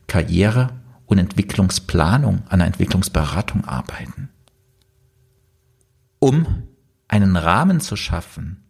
Karriere- 0.07 0.69
und 1.07 1.17
Entwicklungsplanung, 1.17 2.43
an 2.45 2.61
einer 2.61 2.67
Entwicklungsberatung 2.67 3.65
arbeiten. 3.65 4.29
Um 6.19 6.63
einen 7.07 7.35
Rahmen 7.35 7.79
zu 7.79 7.95
schaffen 7.95 8.63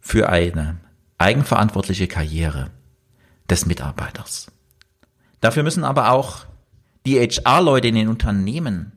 für 0.00 0.28
eine 0.28 0.80
eigenverantwortliche 1.18 2.08
Karriere 2.08 2.70
des 3.48 3.66
Mitarbeiters. 3.66 4.50
Dafür 5.40 5.62
müssen 5.62 5.84
aber 5.84 6.10
auch 6.10 6.46
die 7.06 7.18
HR-Leute 7.18 7.88
in 7.88 7.94
den 7.94 8.08
Unternehmen 8.08 8.92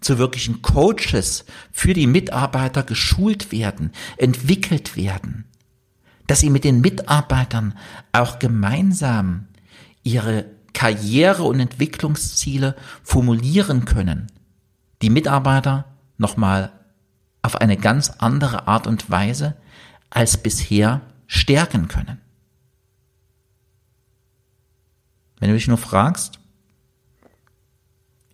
zu 0.00 0.18
wirklichen 0.18 0.62
Coaches 0.62 1.44
für 1.72 1.94
die 1.94 2.06
Mitarbeiter 2.06 2.82
geschult 2.82 3.50
werden, 3.50 3.92
entwickelt 4.16 4.96
werden, 4.96 5.44
dass 6.26 6.40
sie 6.40 6.50
mit 6.50 6.64
den 6.64 6.80
Mitarbeitern 6.80 7.76
auch 8.12 8.38
gemeinsam 8.38 9.48
ihre 10.02 10.46
Karriere- 10.72 11.42
und 11.42 11.58
Entwicklungsziele 11.58 12.76
formulieren 13.02 13.84
können, 13.84 14.28
die 15.02 15.10
Mitarbeiter 15.10 15.86
nochmal 16.18 16.72
auf 17.42 17.56
eine 17.56 17.76
ganz 17.76 18.10
andere 18.18 18.68
Art 18.68 18.86
und 18.86 19.10
Weise 19.10 19.56
als 20.10 20.36
bisher 20.36 21.00
stärken 21.28 21.86
können. 21.86 22.18
Wenn 25.38 25.50
du 25.50 25.54
dich 25.54 25.68
nur 25.68 25.78
fragst, 25.78 26.40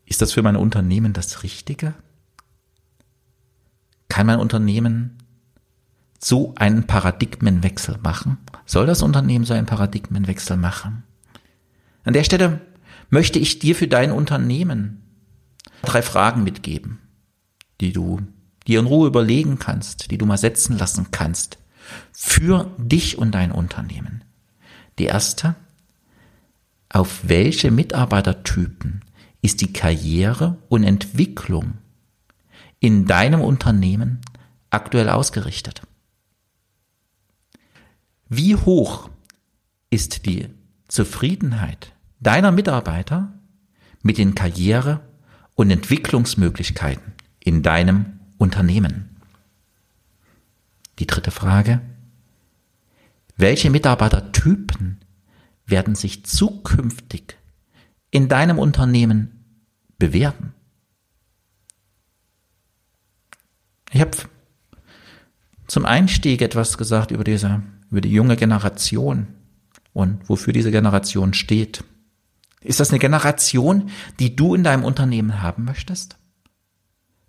ist 0.07 0.23
das 0.23 0.33
für 0.33 0.43
mein 0.43 0.57
Unternehmen 0.57 1.13
das 1.13 1.43
Richtige? 1.43 1.95
Kann 4.09 4.27
mein 4.27 4.39
Unternehmen 4.39 5.19
so 6.19 6.55
einen 6.55 6.87
Paradigmenwechsel 6.87 7.99
machen? 7.99 8.39
Soll 8.65 8.87
das 8.87 9.03
Unternehmen 9.03 9.45
so 9.45 9.53
einen 9.53 9.67
Paradigmenwechsel 9.67 10.57
machen? 10.57 11.03
An 12.05 12.15
der 12.15 12.25
Stelle 12.25 12.61
möchte 13.11 13.39
ich 13.39 13.59
dir 13.59 13.75
für 13.75 13.89
dein 13.89 14.13
Unternehmen 14.13 15.03
drei 15.83 16.01
Fragen 16.01 16.45
mitgeben, 16.45 17.01
die 17.81 17.93
du 17.93 18.21
dir 18.67 18.79
in 18.79 18.87
Ruhe 18.87 19.09
überlegen 19.09 19.59
kannst, 19.59 20.11
die 20.11 20.17
du 20.17 20.27
mal 20.27 20.39
setzen 20.39 20.79
lassen 20.79 21.09
kannst 21.11 21.59
für 22.13 22.71
dich 22.79 23.19
und 23.19 23.33
dein 23.33 23.53
Unternehmen. 23.53 24.25
Die 24.99 25.07
erste, 25.07 25.55
auf 26.89 27.29
welche 27.29 27.71
Mitarbeitertypen 27.71 29.05
ist 29.43 29.61
die 29.61 29.73
Karriere 29.73 30.59
und 30.69 30.85
Entwicklung 30.85 31.75
in 32.81 33.07
deinem 33.07 33.41
Unternehmen 33.41 34.21
aktuell 34.71 35.09
ausgerichtet? 35.09 35.83
Wie 38.29 38.57
hoch 38.57 39.11
ist 39.91 40.27
die 40.27 40.49
Zufriedenheit 40.89 41.93
deiner 42.21 42.53
Mitarbeiter 42.53 43.33
mit 44.03 44.19
den 44.19 44.35
Karriere- 44.35 45.01
und 45.55 45.71
Entwicklungsmöglichkeiten 45.71 47.13
in 47.41 47.63
deinem 47.63 48.21
Unternehmen? 48.39 49.14
Die 50.99 51.07
dritte 51.07 51.31
Frage. 51.31 51.81
Welche 53.37 53.71
Mitarbeitertypen 53.71 55.01
werden 55.67 55.95
sich 55.95 56.25
zukünftig 56.25 57.37
in 58.11 58.29
deinem 58.29 58.59
Unternehmen 58.59 59.45
bewähren? 59.99 60.55
Ich 63.93 64.01
habe 64.01 64.17
zum 65.67 65.85
Einstieg 65.85 66.43
etwas 66.43 66.79
gesagt 66.79 67.11
über 67.11 67.25
diese, 67.25 67.63
über 67.91 68.01
die 68.01 68.13
junge 68.13 68.37
Generation 68.37 69.29
und 69.93 70.29
wofür 70.29 70.53
diese 70.53 70.71
Generation 70.71 71.35
steht. 71.35 71.85
Ist 72.61 72.81
das 72.81 72.91
eine 72.91 72.99
Generation, 72.99 73.91
die 74.19 74.37
du 74.37 74.55
in 74.55 74.65
deinem 74.65 74.85
Unternehmen 74.85 75.43
haben 75.43 75.65
möchtest? 75.65 76.17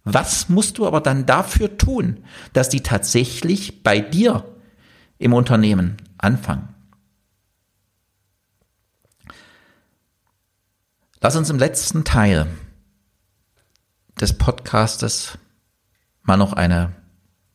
Was 0.06 0.50
musst 0.50 0.78
du 0.78 0.86
aber 0.86 1.02
dann 1.02 1.26
dafür 1.26 1.78
tun, 1.78 2.24
dass 2.54 2.70
die 2.70 2.82
tatsächlich 2.82 3.84
bei 3.84 4.00
dir 4.00 4.46
im 5.18 5.34
Unternehmen 5.34 5.98
anfangen? 6.20 6.70
Lass 11.22 11.36
uns 11.36 11.50
im 11.50 11.58
letzten 11.58 12.04
Teil 12.04 12.46
des 14.22 14.38
Podcastes 14.38 15.40
mal 16.22 16.38
noch 16.38 16.54
eine 16.54 16.94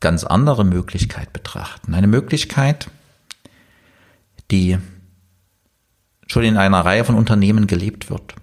ganz 0.01 0.25
andere 0.25 0.65
Möglichkeit 0.65 1.33
betrachten. 1.33 1.95
Eine 1.95 2.09
Möglichkeit, 2.09 2.91
die 4.51 4.79
schon 6.27 6.43
in 6.43 6.57
einer 6.57 6.85
Reihe 6.85 7.05
von 7.05 7.15
Unternehmen 7.15 7.69
gelebt 7.69 8.11
wird. 8.11 8.35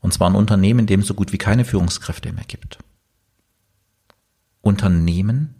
Und 0.00 0.12
zwar 0.12 0.30
ein 0.30 0.36
Unternehmen, 0.36 0.80
in 0.80 0.86
dem 0.86 1.00
es 1.00 1.06
so 1.06 1.14
gut 1.14 1.32
wie 1.32 1.38
keine 1.38 1.64
Führungskräfte 1.64 2.32
mehr 2.32 2.44
gibt. 2.44 2.78
Unternehmen, 4.60 5.54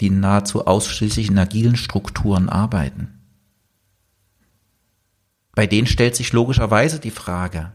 die 0.00 0.10
nahezu 0.10 0.66
ausschließlich 0.66 1.30
in 1.30 1.38
agilen 1.38 1.76
Strukturen 1.76 2.48
arbeiten. 2.48 3.20
Bei 5.54 5.66
denen 5.66 5.86
stellt 5.86 6.16
sich 6.16 6.32
logischerweise 6.32 6.98
die 6.98 7.12
Frage, 7.12 7.72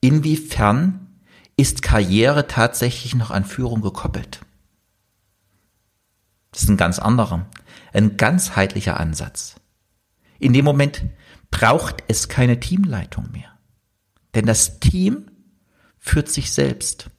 inwiefern 0.00 1.08
ist 1.56 1.82
Karriere 1.82 2.46
tatsächlich 2.46 3.14
noch 3.14 3.30
an 3.30 3.44
Führung 3.44 3.82
gekoppelt? 3.82 4.40
Das 6.52 6.62
ist 6.62 6.68
ein 6.68 6.76
ganz 6.76 6.98
anderer, 6.98 7.46
ein 7.92 8.16
ganzheitlicher 8.16 9.00
Ansatz. 9.00 9.56
In 10.38 10.52
dem 10.52 10.64
Moment 10.64 11.02
braucht 11.50 12.04
es 12.08 12.28
keine 12.28 12.60
Teamleitung 12.60 13.30
mehr. 13.32 13.51
Denn 14.34 14.46
das 14.46 14.80
Team 14.80 15.30
führt 15.98 16.28
sich 16.28 16.52
selbst. 16.52 17.10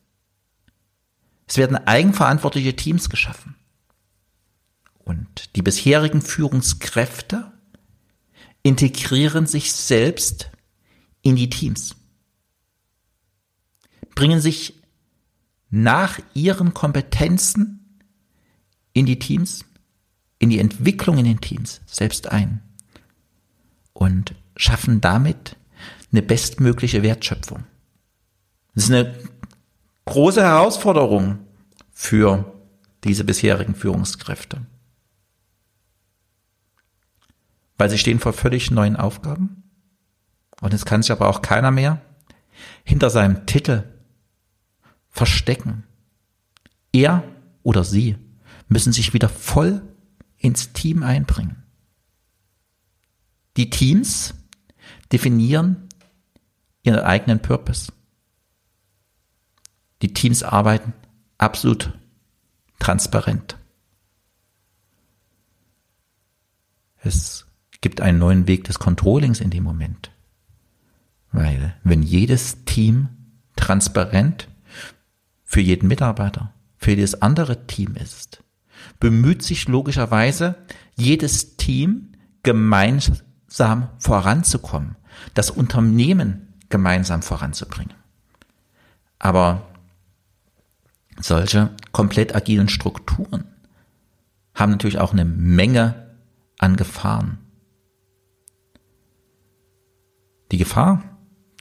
Es 1.47 1.57
werden 1.57 1.77
eigenverantwortliche 1.77 2.75
Teams 2.75 3.09
geschaffen. 3.09 3.55
Und 4.99 5.55
die 5.55 5.61
bisherigen 5.61 6.21
Führungskräfte 6.21 7.51
integrieren 8.63 9.45
sich 9.45 9.73
selbst 9.73 10.49
in 11.21 11.35
die 11.35 11.49
Teams, 11.49 11.95
bringen 14.15 14.39
sich 14.39 14.73
nach 15.69 16.19
ihren 16.33 16.73
Kompetenzen 16.73 17.99
in 18.93 19.05
die 19.05 19.19
Teams, 19.19 19.65
in 20.39 20.49
die 20.49 20.59
Entwicklung 20.59 21.17
in 21.17 21.25
den 21.25 21.41
Teams 21.41 21.81
selbst 21.85 22.31
ein 22.31 22.61
und 23.91 24.35
schaffen 24.55 25.01
damit 25.01 25.57
eine 26.13 26.21
bestmögliche 26.21 27.03
Wertschöpfung. 27.03 27.65
Das 28.75 28.85
ist 28.85 28.91
eine 28.91 29.13
große 30.05 30.41
Herausforderung 30.41 31.39
für 31.91 32.53
diese 33.03 33.23
bisherigen 33.23 33.75
Führungskräfte. 33.75 34.65
Weil 37.77 37.89
sie 37.89 37.97
stehen 37.97 38.19
vor 38.19 38.33
völlig 38.33 38.71
neuen 38.71 38.95
Aufgaben. 38.95 39.63
Und 40.61 40.73
es 40.73 40.85
kann 40.85 41.01
sich 41.01 41.11
aber 41.11 41.27
auch 41.27 41.41
keiner 41.41 41.71
mehr 41.71 42.01
hinter 42.83 43.09
seinem 43.09 43.45
Titel 43.45 43.83
verstecken. 45.09 45.83
Er 46.93 47.23
oder 47.63 47.83
sie 47.83 48.17
müssen 48.67 48.93
sich 48.93 49.13
wieder 49.13 49.29
voll 49.29 49.81
ins 50.37 50.73
Team 50.73 51.03
einbringen. 51.03 51.63
Die 53.57 53.69
Teams 53.69 54.33
definieren 55.11 55.89
ihren 56.83 56.99
eigenen 56.99 57.41
Purpose. 57.41 57.91
Die 60.01 60.13
Teams 60.13 60.43
arbeiten 60.43 60.93
absolut 61.37 61.97
transparent. 62.79 63.57
Es 67.01 67.45
gibt 67.81 68.01
einen 68.01 68.19
neuen 68.19 68.47
Weg 68.47 68.65
des 68.65 68.79
Controllings 68.79 69.39
in 69.39 69.49
dem 69.49 69.63
Moment. 69.63 70.11
Weil 71.31 71.75
wenn 71.83 72.03
jedes 72.03 72.63
Team 72.65 73.09
transparent 73.55 74.47
für 75.43 75.61
jeden 75.61 75.87
Mitarbeiter, 75.87 76.53
für 76.77 76.91
jedes 76.91 77.21
andere 77.21 77.65
Team 77.65 77.95
ist, 77.95 78.43
bemüht 78.99 79.41
sich 79.41 79.67
logischerweise 79.67 80.55
jedes 80.95 81.57
Team 81.57 82.13
gemeinsam 82.43 83.89
voranzukommen, 83.97 84.95
das 85.33 85.49
Unternehmen 85.49 86.52
gemeinsam 86.73 87.21
voranzubringen. 87.21 87.93
Aber 89.19 89.61
solche 91.19 91.69
komplett 91.91 92.35
agilen 92.35 92.67
Strukturen 92.67 93.45
haben 94.55 94.71
natürlich 94.71 94.97
auch 94.97 95.13
eine 95.13 95.23
Menge 95.23 96.15
an 96.57 96.75
Gefahren. 96.75 97.37
Die 100.51 100.57
Gefahr, 100.57 101.03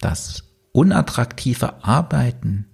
dass 0.01 0.45
unattraktive 0.73 1.85
Arbeiten 1.85 2.65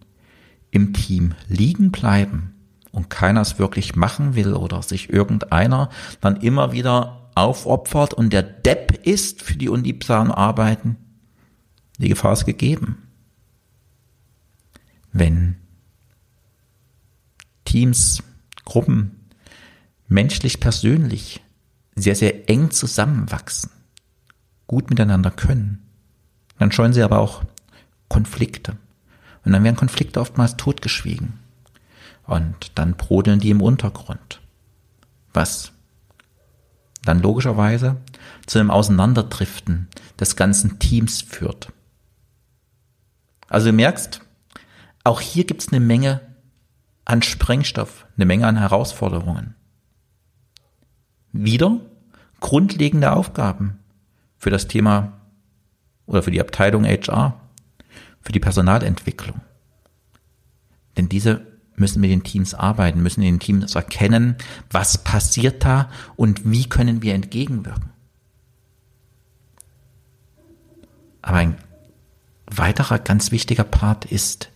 im 0.70 0.92
Team 0.92 1.34
liegen 1.48 1.90
bleiben 1.90 2.54
und 2.92 3.10
keiner 3.10 3.40
es 3.40 3.58
wirklich 3.58 3.96
machen 3.96 4.36
will 4.36 4.54
oder 4.54 4.82
sich 4.82 5.12
irgendeiner 5.12 5.88
dann 6.20 6.36
immer 6.36 6.70
wieder 6.70 7.30
aufopfert 7.34 8.14
und 8.14 8.32
der 8.32 8.44
Depp 8.44 9.04
ist 9.04 9.42
für 9.42 9.56
die 9.56 9.68
unliebsamen 9.68 10.30
Arbeiten, 10.30 11.07
die 11.98 12.08
Gefahr 12.08 12.32
ist 12.32 12.46
gegeben. 12.46 13.08
Wenn 15.12 15.56
Teams, 17.64 18.22
Gruppen 18.64 19.28
menschlich, 20.06 20.60
persönlich 20.60 21.40
sehr, 21.94 22.14
sehr 22.14 22.48
eng 22.48 22.70
zusammenwachsen, 22.70 23.70
gut 24.66 24.90
miteinander 24.90 25.30
können, 25.30 25.82
dann 26.58 26.72
scheuen 26.72 26.92
sie 26.92 27.02
aber 27.02 27.18
auch 27.18 27.44
Konflikte. 28.08 28.76
Und 29.44 29.52
dann 29.52 29.64
werden 29.64 29.76
Konflikte 29.76 30.20
oftmals 30.20 30.56
totgeschwiegen. 30.56 31.34
Und 32.26 32.72
dann 32.74 32.94
brodeln 32.96 33.40
die 33.40 33.50
im 33.50 33.62
Untergrund. 33.62 34.40
Was 35.32 35.72
dann 37.04 37.22
logischerweise 37.22 37.96
zu 38.46 38.58
einem 38.58 38.70
Auseinanderdriften 38.70 39.88
des 40.20 40.36
ganzen 40.36 40.78
Teams 40.78 41.22
führt. 41.22 41.72
Also 43.48 43.68
du 43.68 43.72
merkst, 43.72 44.20
auch 45.04 45.20
hier 45.20 45.44
gibt 45.44 45.62
es 45.62 45.68
eine 45.68 45.80
Menge 45.80 46.20
an 47.04 47.22
Sprengstoff, 47.22 48.06
eine 48.16 48.26
Menge 48.26 48.46
an 48.46 48.58
Herausforderungen. 48.58 49.54
Wieder 51.32 51.80
grundlegende 52.40 53.12
Aufgaben 53.12 53.78
für 54.36 54.50
das 54.50 54.68
Thema 54.68 55.20
oder 56.06 56.22
für 56.22 56.30
die 56.30 56.40
Abteilung 56.40 56.84
HR, 56.84 57.40
für 58.20 58.32
die 58.32 58.40
Personalentwicklung. 58.40 59.40
Denn 60.96 61.08
diese 61.08 61.46
müssen 61.76 62.00
mit 62.00 62.10
den 62.10 62.24
Teams 62.24 62.54
arbeiten, 62.54 63.02
müssen 63.02 63.22
in 63.22 63.34
den 63.34 63.40
Teams 63.40 63.74
erkennen, 63.74 64.36
was 64.70 64.98
passiert 64.98 65.64
da 65.64 65.90
und 66.16 66.50
wie 66.50 66.68
können 66.68 67.02
wir 67.02 67.14
entgegenwirken. 67.14 67.90
Aber 71.22 71.36
ein 71.38 71.56
weiterer 72.50 72.98
ganz 72.98 73.30
wichtiger 73.30 73.64
Part 73.64 74.04
ist 74.06 74.50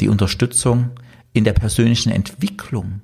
die 0.00 0.08
Unterstützung 0.08 0.90
in 1.32 1.44
der 1.44 1.52
persönlichen 1.52 2.10
Entwicklung 2.10 3.00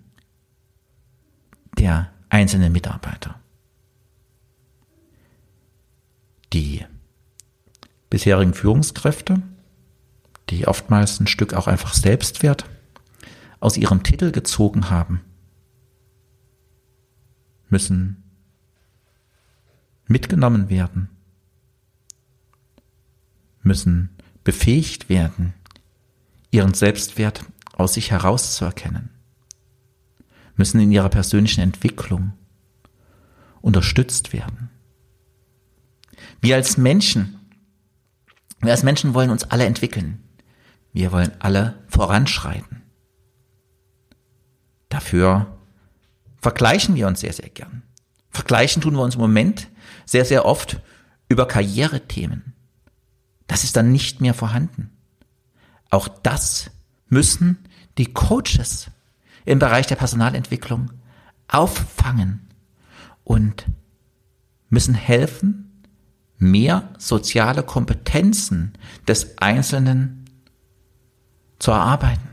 der 1.78 2.10
einzelnen 2.28 2.72
Mitarbeiter. 2.72 3.40
Die 6.52 6.84
bisherigen 8.10 8.54
Führungskräfte, 8.54 9.42
die 10.50 10.66
oftmals 10.66 11.20
ein 11.20 11.26
Stück 11.26 11.54
auch 11.54 11.66
einfach 11.66 11.94
Selbstwert 11.94 12.64
aus 13.60 13.76
ihrem 13.76 14.02
Titel 14.02 14.30
gezogen 14.30 14.90
haben, 14.90 15.20
müssen 17.68 18.22
mitgenommen 20.06 20.68
werden, 20.68 21.08
müssen 23.64 24.10
befähigt 24.44 25.08
werden, 25.08 25.54
ihren 26.50 26.74
Selbstwert 26.74 27.44
aus 27.72 27.94
sich 27.94 28.10
herauszuerkennen, 28.10 29.10
müssen 30.56 30.78
in 30.80 30.92
ihrer 30.92 31.08
persönlichen 31.08 31.62
Entwicklung 31.62 32.32
unterstützt 33.60 34.32
werden. 34.32 34.70
Wir 36.40 36.56
als 36.56 36.76
Menschen 36.76 37.40
wir 38.64 38.72
als 38.72 38.82
Menschen 38.82 39.12
wollen 39.12 39.28
uns 39.28 39.44
alle 39.44 39.66
entwickeln. 39.66 40.24
Wir 40.94 41.12
wollen 41.12 41.32
alle 41.38 41.74
voranschreiten. 41.88 42.82
Dafür 44.88 45.58
vergleichen 46.40 46.94
wir 46.94 47.06
uns 47.06 47.20
sehr, 47.20 47.34
sehr 47.34 47.50
gern. 47.50 47.82
Vergleichen 48.30 48.80
tun 48.80 48.94
wir 48.94 49.02
uns 49.02 49.16
im 49.16 49.20
Moment 49.20 49.68
sehr, 50.06 50.24
sehr 50.24 50.46
oft 50.46 50.80
über 51.28 51.46
Karrierethemen. 51.46 52.53
Das 53.46 53.64
ist 53.64 53.76
dann 53.76 53.92
nicht 53.92 54.20
mehr 54.20 54.34
vorhanden. 54.34 54.90
Auch 55.90 56.08
das 56.08 56.70
müssen 57.08 57.58
die 57.98 58.12
Coaches 58.12 58.90
im 59.44 59.58
Bereich 59.58 59.86
der 59.86 59.96
Personalentwicklung 59.96 60.90
auffangen 61.48 62.48
und 63.22 63.66
müssen 64.70 64.94
helfen, 64.94 65.84
mehr 66.38 66.92
soziale 66.98 67.62
Kompetenzen 67.62 68.72
des 69.06 69.38
Einzelnen 69.38 70.24
zu 71.58 71.70
erarbeiten. 71.70 72.28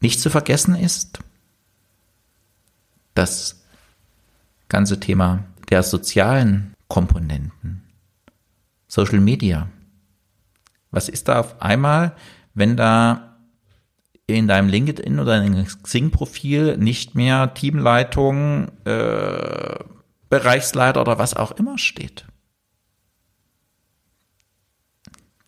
Nicht 0.00 0.20
zu 0.20 0.30
vergessen 0.30 0.74
ist 0.74 1.18
das 3.14 3.64
ganze 4.68 5.00
Thema 5.00 5.44
der 5.70 5.82
sozialen 5.82 6.74
Komponenten, 6.88 7.85
Social 8.86 9.20
Media. 9.20 9.68
Was 10.90 11.08
ist 11.08 11.28
da 11.28 11.40
auf 11.40 11.60
einmal, 11.60 12.16
wenn 12.54 12.76
da 12.76 13.36
in 14.26 14.48
deinem 14.48 14.68
LinkedIn 14.68 15.20
oder 15.20 15.42
in 15.42 15.52
deinem 15.52 15.66
Xing-Profil 15.66 16.76
nicht 16.78 17.14
mehr 17.14 17.54
Teamleitung, 17.54 18.68
äh, 18.84 19.78
Bereichsleiter 20.28 21.00
oder 21.00 21.18
was 21.18 21.34
auch 21.34 21.52
immer 21.52 21.78
steht. 21.78 22.26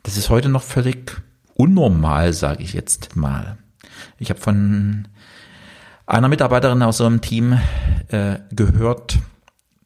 Das 0.04 0.16
ist 0.16 0.30
heute 0.30 0.48
noch 0.48 0.62
völlig 0.62 1.20
unnormal, 1.54 2.32
sage 2.32 2.62
ich 2.62 2.72
jetzt 2.72 3.16
mal. 3.16 3.58
Ich 4.18 4.30
habe 4.30 4.40
von 4.40 5.08
einer 6.06 6.28
Mitarbeiterin 6.28 6.82
aus 6.82 6.98
so 6.98 7.06
einem 7.06 7.20
Team 7.20 7.58
äh, 8.08 8.38
gehört, 8.52 9.18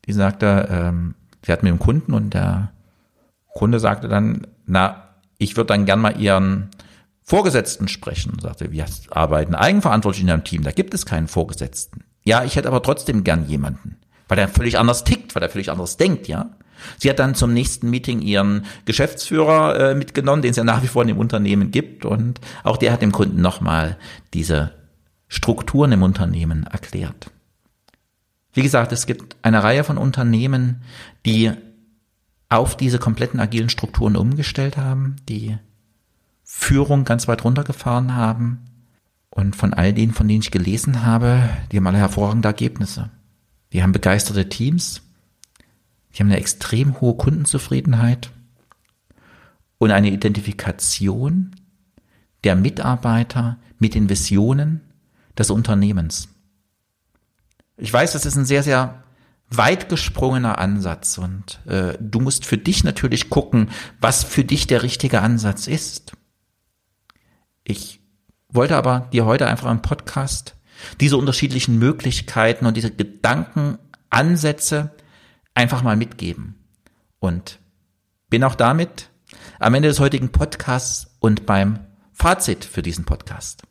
die 0.07 0.13
sagte, 0.13 0.69
ähm, 0.71 1.15
sie 1.45 1.51
hat 1.51 1.63
mit 1.63 1.71
dem 1.71 1.79
Kunden 1.79 2.13
und 2.13 2.35
der 2.35 2.73
Kunde 3.55 3.81
sagte 3.81 4.09
dann, 4.09 4.47
na, 4.67 5.09
ich 5.39 5.57
würde 5.57 5.69
dann 5.69 5.87
gern 5.87 6.01
mal 6.01 6.21
ihren 6.21 6.71
Vorgesetzten 7.23 7.89
sprechen. 7.89 8.33
Und 8.33 8.43
sagte, 8.43 8.73
wir 8.73 8.87
arbeiten 9.11 9.55
eigenverantwortlich 9.55 10.23
in 10.23 10.31
einem 10.31 10.45
Team, 10.45 10.63
da 10.63 10.73
gibt 10.73 10.95
es 10.95 11.07
keinen 11.07 11.29
Vorgesetzten. 11.29 12.05
Ja, 12.25 12.45
ich 12.45 12.57
hätte 12.57 12.69
aber 12.69 12.83
trotzdem 12.83 13.25
gern 13.25 13.49
jemanden 13.49 13.97
weil 14.33 14.39
er 14.39 14.49
völlig 14.49 14.79
anders 14.79 15.05
tickt, 15.05 15.35
weil 15.35 15.43
er 15.43 15.51
völlig 15.51 15.71
anders 15.71 15.99
denkt, 15.99 16.27
ja. 16.27 16.49
Sie 16.97 17.11
hat 17.11 17.19
dann 17.19 17.35
zum 17.35 17.53
nächsten 17.53 17.91
Meeting 17.91 18.23
ihren 18.23 18.65
Geschäftsführer 18.87 19.91
äh, 19.91 19.95
mitgenommen, 19.95 20.41
den 20.41 20.53
es 20.53 20.57
ja 20.57 20.65
nach 20.65 20.83
wie 20.83 20.87
vor 20.87 21.03
in 21.03 21.09
dem 21.09 21.19
Unternehmen 21.19 21.71
gibt 21.71 22.07
und 22.07 22.41
auch 22.65 22.79
der 22.79 22.93
hat 22.93 23.03
dem 23.03 23.13
Kunden 23.13 23.43
nochmal 23.43 23.99
diese 24.33 24.73
Strukturen 25.29 25.93
im 25.93 26.03
Unternehmen 26.03 26.65
erklärt. 26.65 27.31
Wie 28.55 28.63
gesagt, 28.63 28.91
es 28.93 29.05
gibt 29.05 29.37
eine 29.43 29.63
Reihe 29.63 29.85
von 29.85 29.99
Unternehmen, 29.99 30.81
die 31.27 31.53
auf 32.53 32.77
diese 32.77 32.99
kompletten 32.99 33.41
agilen 33.41 33.71
Strukturen 33.71 34.17
umgestellt 34.17 34.77
haben, 34.77 35.17
die 35.29 35.57
Führung 36.45 37.05
ganz 37.05 37.27
weit 37.27 37.45
runtergefahren 37.45 38.15
haben. 38.15 38.67
Und 39.31 39.57
von 39.57 39.73
all 39.73 39.95
denen, 39.95 40.13
von 40.13 40.29
denen 40.29 40.43
ich 40.43 40.51
gelesen 40.51 41.03
habe, 41.03 41.49
die 41.71 41.79
haben 41.79 41.87
alle 41.87 41.97
hervorragende 41.97 42.49
Ergebnisse. 42.49 43.11
Die 43.73 43.83
haben 43.83 43.93
begeisterte 43.93 44.51
Teams, 44.51 45.01
die 46.13 46.19
haben 46.19 46.27
eine 46.27 46.37
extrem 46.37 47.01
hohe 47.01 47.17
Kundenzufriedenheit 47.17 48.31
und 49.79 49.91
eine 49.91 50.11
Identifikation 50.11 51.57
der 52.45 52.55
Mitarbeiter 52.55 53.57
mit 53.79 53.95
den 53.95 54.11
Visionen 54.11 54.83
des 55.39 55.51
Unternehmens. 55.51 56.29
Ich 57.79 57.91
weiß, 57.91 58.13
das 58.13 58.27
ist 58.27 58.37
ein 58.37 58.45
sehr, 58.45 58.63
sehr 58.63 59.02
weit 59.57 59.89
gesprungener 59.89 60.59
Ansatz 60.59 61.19
und 61.19 61.61
äh, 61.67 61.97
du 62.01 62.21
musst 62.21 62.47
für 62.47 62.59
dich 62.59 62.85
natürlich 62.85 63.31
gucken, 63.31 63.71
was 64.01 64.25
für 64.25 64.45
dich 64.45 64.67
der 64.67 64.83
richtige 64.83 65.21
Ansatz 65.21 65.67
ist. 65.67 66.13
Ich 67.65 68.01
wollte 68.49 68.77
aber 68.77 69.09
dir 69.13 69.25
heute 69.25 69.47
einfach 69.47 69.71
im 69.71 69.83
Podcast 69.83 70.57
diese 71.01 71.17
unterschiedlichen 71.17 71.79
Möglichkeiten 71.79 72.67
und 72.67 72.77
diese 72.77 72.91
Gedankenansätze 72.91 74.91
einfach 75.55 75.83
mal 75.83 75.97
mitgeben. 75.97 76.57
Und 77.19 77.61
bin 78.29 78.45
auch 78.45 78.55
damit 78.55 79.11
am 79.59 79.75
Ende 79.75 79.89
des 79.89 80.01
heutigen 80.01 80.33
Podcasts 80.33 81.17
und 81.21 81.47
beim 81.47 81.79
Fazit 82.13 82.65
für 82.65 82.83
diesen 82.83 83.05
Podcast. 83.05 83.63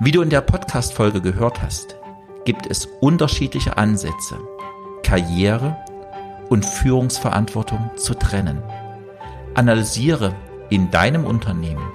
Wie 0.00 0.12
du 0.12 0.22
in 0.22 0.30
der 0.30 0.42
Podcast-Folge 0.42 1.20
gehört 1.20 1.60
hast, 1.60 1.96
gibt 2.48 2.66
es 2.66 2.86
unterschiedliche 3.02 3.76
Ansätze, 3.76 4.38
Karriere 5.02 5.76
und 6.48 6.64
Führungsverantwortung 6.64 7.90
zu 7.98 8.14
trennen. 8.14 8.62
Analysiere 9.52 10.34
in 10.70 10.90
deinem 10.90 11.26
Unternehmen, 11.26 11.86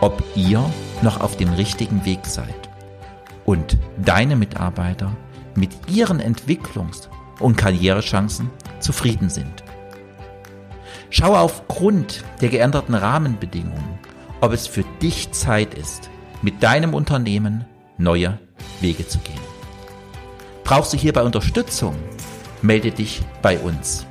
ob 0.00 0.20
ihr 0.34 0.68
noch 1.02 1.20
auf 1.20 1.36
dem 1.36 1.52
richtigen 1.52 2.04
Weg 2.04 2.26
seid 2.26 2.68
und 3.44 3.78
deine 4.04 4.34
Mitarbeiter 4.34 5.12
mit 5.54 5.70
ihren 5.86 6.20
Entwicklungs- 6.20 7.08
und 7.38 7.54
Karrierechancen 7.54 8.50
zufrieden 8.80 9.30
sind. 9.30 9.62
Schaue 11.08 11.38
aufgrund 11.38 12.24
der 12.40 12.48
geänderten 12.48 12.96
Rahmenbedingungen, 12.96 14.00
ob 14.40 14.54
es 14.54 14.66
für 14.66 14.82
dich 15.00 15.30
Zeit 15.30 15.74
ist, 15.74 16.10
mit 16.42 16.64
deinem 16.64 16.94
Unternehmen 16.94 17.64
neue 17.96 18.40
Wege 18.80 19.06
zu 19.06 19.18
gehen. 19.18 19.51
Brauchst 20.72 20.94
du 20.94 20.96
hierbei 20.96 21.22
Unterstützung? 21.22 21.94
Melde 22.62 22.90
dich 22.92 23.20
bei 23.42 23.58
uns, 23.58 24.06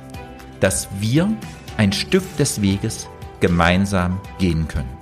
dass 0.60 0.86
wir 1.00 1.28
ein 1.76 1.90
Stück 1.92 2.22
des 2.36 2.62
Weges 2.62 3.08
gemeinsam 3.40 4.20
gehen 4.38 4.68
können. 4.68 4.96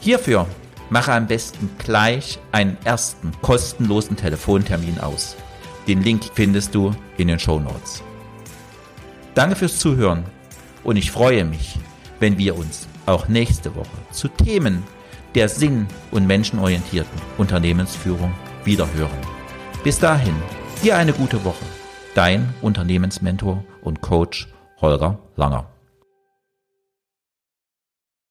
Hierfür 0.00 0.48
mache 0.90 1.12
am 1.12 1.28
besten 1.28 1.70
gleich 1.78 2.40
einen 2.50 2.76
ersten 2.82 3.30
kostenlosen 3.40 4.16
Telefontermin 4.16 4.98
aus. 4.98 5.36
Den 5.86 6.02
Link 6.02 6.24
findest 6.34 6.74
du 6.74 6.92
in 7.18 7.28
den 7.28 7.38
Show 7.38 7.60
Notes. 7.60 8.02
Danke 9.36 9.54
fürs 9.54 9.78
Zuhören 9.78 10.24
und 10.82 10.96
ich 10.96 11.12
freue 11.12 11.44
mich, 11.44 11.78
wenn 12.18 12.36
wir 12.36 12.58
uns 12.58 12.88
auch 13.06 13.28
nächste 13.28 13.76
Woche 13.76 13.96
zu 14.10 14.26
Themen 14.26 14.82
der 15.36 15.48
sinn- 15.48 15.86
und 16.10 16.26
menschenorientierten 16.26 17.20
Unternehmensführung 17.36 18.34
wiederhören. 18.64 19.37
Bis 19.84 19.98
dahin, 19.98 20.34
dir 20.82 20.96
eine 20.96 21.12
gute 21.12 21.44
Woche. 21.44 21.64
Dein 22.14 22.52
Unternehmensmentor 22.62 23.62
und 23.82 24.00
Coach 24.00 24.48
Holger 24.80 25.18
Langer. 25.36 25.66